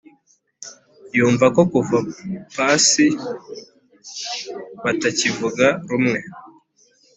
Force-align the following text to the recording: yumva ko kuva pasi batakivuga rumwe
yumva 1.17 1.45
ko 1.55 1.61
kuva 1.71 1.97
pasi 2.55 3.05
batakivuga 4.83 5.65
rumwe 5.89 6.19